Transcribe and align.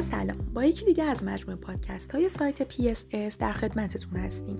سلام. 0.00 0.36
با 0.54 0.64
یکی 0.64 0.84
دیگه 0.84 1.04
از 1.04 1.24
مجموعه 1.24 1.60
پادکست 1.60 2.14
های 2.14 2.28
سایت 2.28 2.72
PSS 2.72 3.36
در 3.38 3.52
خدمتتون 3.52 4.20
هستیم. 4.20 4.56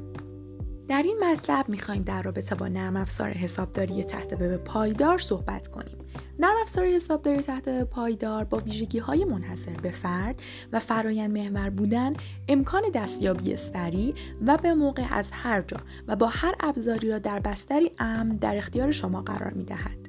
در 0.88 1.02
این 1.02 1.24
مطلب 1.24 1.68
می‌خوایم 1.68 2.02
در 2.02 2.22
رابطه 2.22 2.54
با 2.54 2.68
نرم 2.68 2.96
افزار 2.96 3.30
حسابداری 3.30 4.04
تحت 4.04 4.34
به 4.34 4.56
پایدار 4.56 5.18
صحبت 5.18 5.68
کنیم. 5.68 5.96
نرم 6.38 6.56
افزار 6.60 6.86
حسابداری 6.86 7.42
تحت 7.42 7.68
پایدار 7.68 8.44
با 8.44 8.58
ویژگی 8.58 8.98
های 8.98 9.24
منحصر 9.24 9.72
به 9.82 9.90
فرد 9.90 10.42
و 10.72 10.80
فرایند 10.80 11.38
محور 11.38 11.70
بودن 11.70 12.12
امکان 12.48 12.82
دستیابی 12.94 13.56
سریع 13.56 14.14
و 14.46 14.56
به 14.56 14.74
موقع 14.74 15.06
از 15.10 15.30
هر 15.32 15.62
جا 15.62 15.76
و 16.08 16.16
با 16.16 16.26
هر 16.26 16.54
ابزاری 16.60 17.10
را 17.10 17.18
در 17.18 17.40
بستری 17.40 17.90
امن 17.98 18.36
در 18.36 18.56
اختیار 18.56 18.90
شما 18.90 19.22
قرار 19.22 19.52
می 19.52 19.64
دهد. 19.64 20.05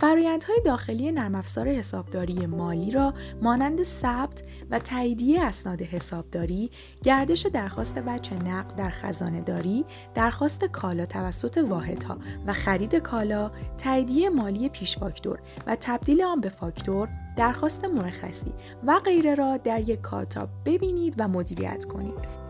فرایندهای 0.00 0.60
داخلی 0.64 1.12
نرم 1.12 1.34
افزار 1.34 1.68
حسابداری 1.68 2.46
مالی 2.46 2.90
را 2.90 3.14
مانند 3.42 3.82
ثبت 3.82 4.42
و 4.70 4.78
تاییدیه 4.78 5.42
اسناد 5.42 5.82
حسابداری، 5.82 6.70
گردش 7.02 7.46
درخواست 7.46 8.02
وجه 8.06 8.34
نقد 8.34 8.76
در 8.76 8.90
خزانه 8.90 9.40
داری، 9.40 9.84
درخواست 10.14 10.64
کالا 10.64 11.06
توسط 11.06 11.58
واحدها 11.68 12.18
و 12.46 12.52
خرید 12.52 12.94
کالا، 12.94 13.50
تاییدیه 13.78 14.30
مالی 14.30 14.68
پیش 14.68 14.98
فاکتور 14.98 15.38
و 15.66 15.76
تبدیل 15.80 16.22
آن 16.22 16.40
به 16.40 16.48
فاکتور، 16.48 17.08
درخواست 17.36 17.84
مرخصی 17.84 18.52
و 18.86 19.00
غیره 19.04 19.34
را 19.34 19.56
در 19.56 19.88
یک 19.88 20.00
کارتا 20.00 20.48
ببینید 20.64 21.14
و 21.18 21.28
مدیریت 21.28 21.84
کنید. 21.84 22.47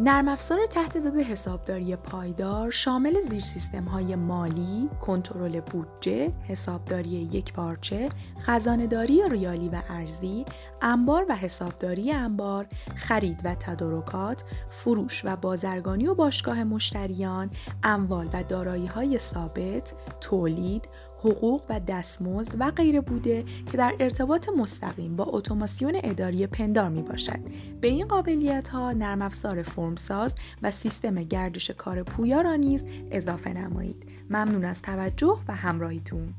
نرم 0.00 0.28
افزار 0.28 0.66
تحت 0.66 0.96
وب 0.96 1.16
حسابداری 1.16 1.96
پایدار 1.96 2.70
شامل 2.70 3.14
زیر 3.30 3.42
سیستم 3.42 3.84
های 3.84 4.16
مالی، 4.16 4.88
کنترل 5.00 5.60
بودجه، 5.60 6.32
حسابداری 6.48 7.08
یک 7.08 7.52
پارچه، 7.52 8.08
خزانهداری 8.40 9.22
ریالی 9.30 9.68
و 9.68 9.82
ارزی، 9.88 10.44
انبار 10.82 11.26
و 11.28 11.36
حسابداری 11.36 12.12
انبار، 12.12 12.66
خرید 12.96 13.40
و 13.44 13.54
تدارکات، 13.54 14.44
فروش 14.70 15.24
و 15.24 15.36
بازرگانی 15.36 16.06
و 16.06 16.14
باشگاه 16.14 16.64
مشتریان، 16.64 17.50
اموال 17.82 18.28
و 18.32 18.42
دارایی 18.42 18.86
های 18.86 19.18
ثابت، 19.18 19.92
تولید، 20.20 20.88
حقوق 21.18 21.62
و 21.68 21.80
دستمزد 21.80 22.54
و 22.58 22.70
غیره 22.70 23.00
بوده 23.00 23.44
که 23.72 23.76
در 23.76 23.94
ارتباط 24.00 24.48
مستقیم 24.48 25.16
با 25.16 25.24
اتوماسیون 25.24 26.00
اداری 26.04 26.46
پندار 26.46 26.88
می 26.88 27.02
باشد. 27.02 27.40
به 27.80 27.88
این 27.88 28.06
قابلیت 28.06 28.68
ها 28.68 28.92
نرم 28.92 29.22
افزار 29.22 29.62
فرمساز 29.62 30.34
و 30.62 30.70
سیستم 30.70 31.14
گردش 31.14 31.70
کار 31.70 32.02
پویا 32.02 32.40
را 32.40 32.54
نیز 32.54 32.84
اضافه 33.10 33.52
نمایید. 33.52 34.12
ممنون 34.30 34.64
از 34.64 34.82
توجه 34.82 35.38
و 35.48 35.54
همراهیتون. 35.54 36.34